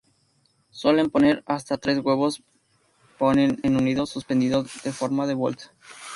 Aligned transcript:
Suelen 0.71 1.11
poner 1.11 1.43
hasta 1.45 1.77
tres 1.77 1.99
huevos 1.99 2.41
ponen 3.19 3.59
en 3.61 3.75
un 3.77 3.85
nido 3.85 4.07
suspendido 4.07 4.65
en 4.83 4.93
forma 4.93 5.27
de 5.27 5.35
bolsa. 5.35 5.75